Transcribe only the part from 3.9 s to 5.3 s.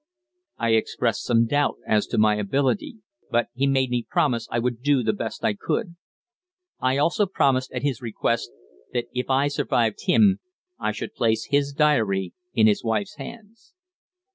me promise I would do the